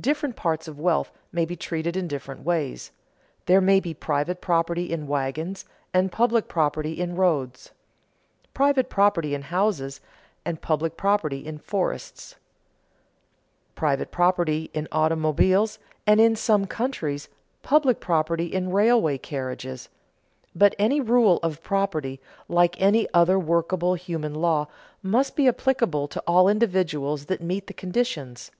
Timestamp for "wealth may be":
0.78-1.56